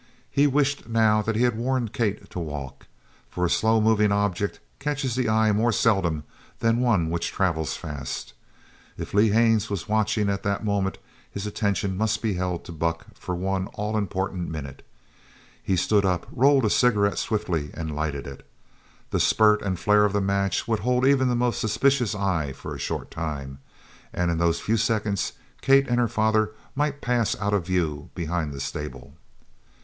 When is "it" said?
18.25-18.43